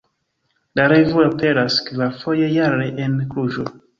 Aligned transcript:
La 0.79 0.85
revuo 0.93 1.25
aperas 1.25 1.77
kvarfoje 1.89 2.49
jare 2.57 2.91
en 3.07 3.21
Kluĵo. 3.35 3.71